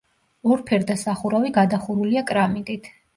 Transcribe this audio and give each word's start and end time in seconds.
ორფერდა 0.53 0.95
სახურავი 1.01 1.51
გადახურულია 1.57 2.25
კრამიტით. 2.33 2.91